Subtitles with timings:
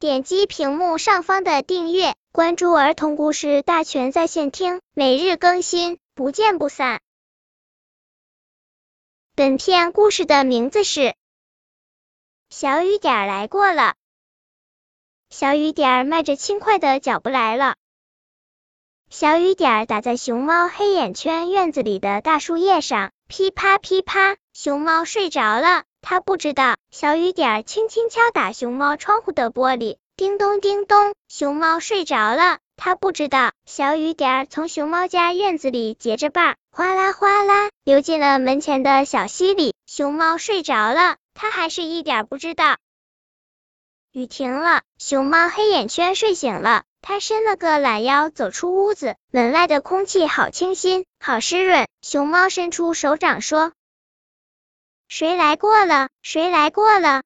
[0.00, 7.00] 点击屏幕上方的订阅，关注儿童故事大全在线听，每日更新，不见不散。
[9.34, 11.00] 本片故事的名字是
[12.48, 13.82] 《小雨点来过了》。
[15.30, 17.74] 小雨点迈着轻快的脚步来了。
[19.10, 25.87] 小雨点打在熊猫黑眼圈院子里的大树叶上，噼啪噼啪，熊猫睡着了。
[26.10, 32.60] 他不知道，小雨点轻轻敲打熊猫窗户的玻璃，叮咚叮咚，熊猫睡着了。
[32.78, 39.74] 他不知道，小雨点从熊猫家院子里结着瓣，哗啦哗啦流进了门前的小溪里。
[39.84, 42.78] 熊猫睡着了，他还是一点不知道。
[44.10, 49.14] 雨停了，熊猫黑眼圈睡醒了，它伸了个懒腰，走出屋子。
[49.30, 51.86] 门外的空气好清新，好湿润。
[52.00, 53.72] 熊猫伸出手掌说。
[55.08, 56.10] 谁来过了？
[56.20, 57.22] 谁来过了？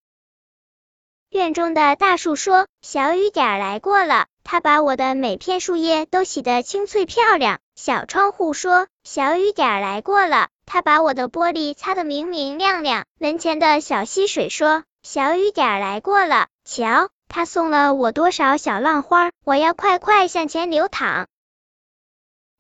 [1.31, 21.27] 院中的大树说：“小雨点来过了，它把我的每片树叶都洗得清脆漂亮。”小窗户说：“小雨点来过了，它把我的玻璃擦得明明亮亮。”门前的小溪水说：“小雨点来过了，瞧，它送了我多少小浪花，我要快快向前流淌。”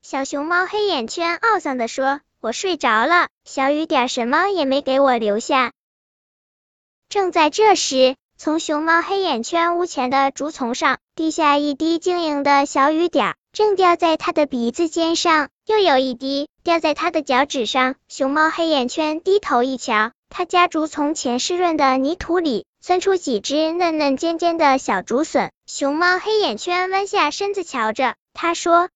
[0.02, 2.20] 小熊猫黑眼圈懊丧地说。
[2.42, 5.70] 我睡着了，小雨点什么也没给我留下。
[7.08, 17.94] 正在这时，从熊猫黑眼圈屋前的竹丛上滴下一滴晶莹的小雨点，正掉在它的鼻子尖上，又有一滴掉在它的脚趾上。
[18.08, 25.52] 熊猫黑眼圈低头一瞧，它家竹丛前湿润的泥土里钻出几只嫩嫩尖尖的小竹笋。
[25.66, 28.88] 熊猫黑眼圈弯下身子瞧着，他说。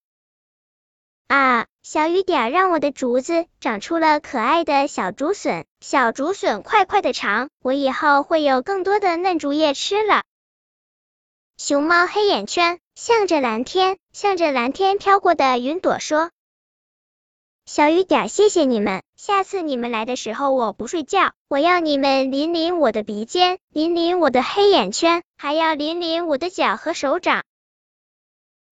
[1.29, 10.23] 啊，小雨点让我的竹子长出了可爱的小竹笋，小竹笋快快的长，我以后会有更多的嫩竹叶吃了。
[11.57, 16.31] 熊猫黑眼圈向着蓝天，向着蓝天飘过的云朵说
[17.67, 27.43] ：“小雨点，谢谢你们，下次你们来的时候我不睡觉，我要你们淋淋我的鼻尖，淋淋我的黑眼圈，还要淋淋我的脚和手掌。”